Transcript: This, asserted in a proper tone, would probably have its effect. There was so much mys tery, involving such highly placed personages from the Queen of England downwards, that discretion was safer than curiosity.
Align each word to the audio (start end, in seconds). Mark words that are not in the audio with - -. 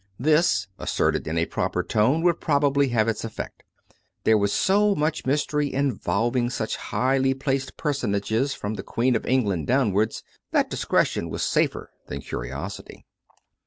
This, 0.19 0.67
asserted 0.79 1.27
in 1.27 1.37
a 1.37 1.45
proper 1.45 1.83
tone, 1.83 2.23
would 2.23 2.39
probably 2.41 2.87
have 2.87 3.07
its 3.07 3.23
effect. 3.23 3.61
There 4.23 4.35
was 4.35 4.51
so 4.51 4.95
much 4.95 5.27
mys 5.27 5.45
tery, 5.45 5.69
involving 5.71 6.49
such 6.49 6.75
highly 6.75 7.35
placed 7.35 7.77
personages 7.77 8.55
from 8.55 8.73
the 8.73 8.83
Queen 8.83 9.15
of 9.15 9.27
England 9.27 9.67
downwards, 9.67 10.23
that 10.49 10.71
discretion 10.71 11.29
was 11.29 11.43
safer 11.45 11.91
than 12.07 12.19
curiosity. 12.21 13.05